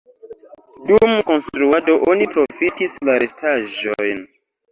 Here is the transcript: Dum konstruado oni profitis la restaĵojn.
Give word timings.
Dum 0.87 1.11
konstruado 1.27 1.97
oni 2.13 2.27
profitis 2.37 2.97
la 3.09 3.17
restaĵojn. 3.25 4.27